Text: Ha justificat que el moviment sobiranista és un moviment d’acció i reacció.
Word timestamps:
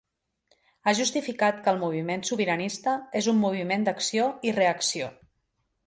Ha 0.87 0.93
justificat 0.99 1.59
que 1.67 1.71
el 1.73 1.77
moviment 1.85 2.25
sobiranista 2.31 2.97
és 3.21 3.31
un 3.35 3.41
moviment 3.45 3.89
d’acció 3.91 4.31
i 4.51 4.57
reacció. 4.61 5.17